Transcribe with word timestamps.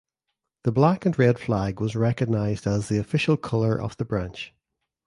The 0.63 0.71
black 0.71 1.05
and 1.05 1.19
red 1.19 1.37
flag 1.37 1.79
was 1.79 1.95
recognized 1.95 2.65
as 2.65 2.89
the 2.89 2.97
official 2.97 3.37
color 3.37 3.79
of 3.79 3.97
the 3.97 4.05
branch. 4.05 4.51